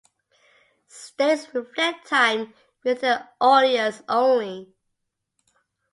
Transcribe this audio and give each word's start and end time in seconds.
Stats 0.89 1.53
reflect 1.53 2.07
time 2.07 2.55
with 2.83 3.01
the 3.01 3.23
Oilers 3.39 4.01
only. 4.09 4.73